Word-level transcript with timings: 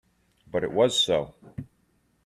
But 0.51 0.63
it 0.63 0.71
was 0.71 0.99
so. 0.99 1.35